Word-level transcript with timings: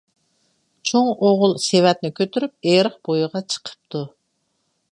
چوڭ 0.91 1.09
ئوغۇل 1.27 1.53
سېۋەتنى 1.65 2.11
كۆتۈرۈپ 2.21 2.71
ئېرىق 2.71 2.97
بويىغا 3.09 3.43
چىقىپتۇ، 3.57 4.05